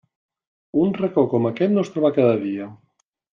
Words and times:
Un 0.83 0.93
racó 1.01 1.25
com 1.33 1.45
aquest 1.51 1.75
no 1.75 1.85
es 1.89 1.93
troba 1.97 2.13
cada 2.17 2.33
dia. 2.47 2.71